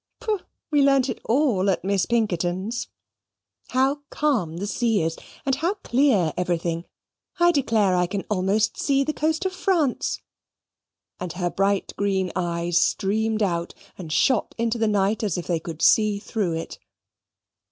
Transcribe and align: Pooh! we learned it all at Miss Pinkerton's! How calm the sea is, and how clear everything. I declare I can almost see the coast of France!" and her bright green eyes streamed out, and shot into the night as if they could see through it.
Pooh! 0.19 0.39
we 0.71 0.81
learned 0.81 1.09
it 1.09 1.21
all 1.25 1.69
at 1.69 1.83
Miss 1.83 2.07
Pinkerton's! 2.07 2.87
How 3.67 4.01
calm 4.09 4.57
the 4.57 4.65
sea 4.65 5.03
is, 5.03 5.15
and 5.45 5.53
how 5.53 5.75
clear 5.75 6.33
everything. 6.35 6.85
I 7.39 7.51
declare 7.51 7.95
I 7.95 8.07
can 8.07 8.23
almost 8.27 8.77
see 8.79 9.03
the 9.03 9.13
coast 9.13 9.45
of 9.45 9.53
France!" 9.53 10.19
and 11.19 11.33
her 11.33 11.51
bright 11.51 11.93
green 11.97 12.31
eyes 12.35 12.79
streamed 12.81 13.43
out, 13.43 13.75
and 13.95 14.11
shot 14.11 14.55
into 14.57 14.79
the 14.79 14.87
night 14.87 15.21
as 15.23 15.37
if 15.37 15.45
they 15.45 15.59
could 15.59 15.83
see 15.83 16.17
through 16.17 16.53
it. 16.53 16.79